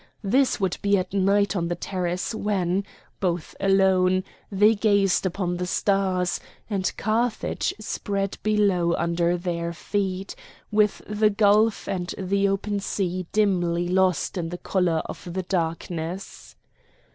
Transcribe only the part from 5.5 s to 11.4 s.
the stars, and Carthage spread below under their feet, with the